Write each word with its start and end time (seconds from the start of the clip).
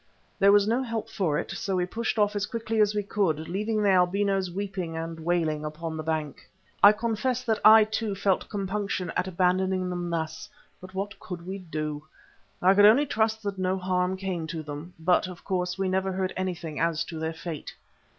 But 0.39 0.45
there 0.45 0.51
was 0.51 0.67
no 0.67 0.81
help 0.81 1.11
for 1.11 1.37
it, 1.37 1.51
so 1.51 1.75
we 1.75 1.85
pushed 1.85 2.17
off 2.17 2.35
as 2.35 2.47
quickly 2.47 2.79
as 2.81 2.95
we 2.95 3.03
could, 3.03 3.47
leaving 3.47 3.83
the 3.83 3.91
albinos 3.91 4.49
weeping 4.49 4.97
and 4.97 5.19
wailing 5.19 5.63
upon 5.63 5.95
the 5.95 6.01
bank. 6.01 6.49
I 6.81 6.91
confess 6.91 7.43
that 7.43 7.59
I, 7.63 7.83
too, 7.83 8.15
felt 8.15 8.49
compunction 8.49 9.11
at 9.15 9.27
abandoning 9.27 9.91
them 9.91 10.09
thus, 10.09 10.49
but 10.81 10.95
what 10.95 11.19
could 11.19 11.45
we 11.45 11.59
do? 11.59 12.01
I 12.63 12.73
only 12.73 13.05
trust 13.05 13.43
that 13.43 13.59
no 13.59 13.77
harm 13.77 14.17
came 14.17 14.47
to 14.47 14.63
them, 14.63 14.95
but 14.99 15.27
of 15.27 15.43
course 15.43 15.77
we 15.77 15.87
never 15.87 16.11
heard 16.11 16.33
anything 16.35 16.79
as 16.79 17.03
to 17.03 17.19
their 17.19 17.33
fate. 17.33 17.75